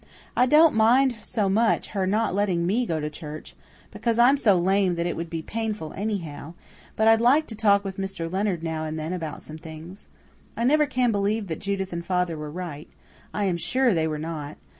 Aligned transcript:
I 0.35 0.47
don't 0.47 0.73
mind 0.73 1.17
so 1.21 1.47
much 1.47 1.89
her 1.89 2.07
not 2.07 2.33
letting 2.33 2.65
me 2.65 2.87
go 2.87 2.99
to 2.99 3.07
church, 3.07 3.55
because 3.91 4.17
I'm 4.17 4.35
so 4.35 4.57
lame 4.57 4.95
that 4.95 5.05
it 5.05 5.15
would 5.15 5.29
be 5.29 5.43
painful 5.43 5.93
anyhow; 5.93 6.55
but 6.95 7.07
I'd 7.07 7.21
like 7.21 7.45
to 7.49 7.55
talk 7.55 7.83
with 7.83 7.97
Mr. 7.97 8.25
Leonard 8.27 8.63
now 8.63 8.83
and 8.83 8.97
then 8.97 9.13
about 9.13 9.43
some 9.43 9.59
things. 9.59 10.07
I 10.57 10.61
can 10.65 10.69
never 10.69 10.87
believe 11.11 11.45
that 11.49 11.59
Judith 11.59 11.93
and 11.93 12.03
father 12.03 12.35
were 12.35 12.49
right; 12.49 12.89
I 13.31 13.43
am 13.45 13.57
sure 13.57 13.93
they 13.93 14.07
were 14.07 14.17
not. 14.17 14.57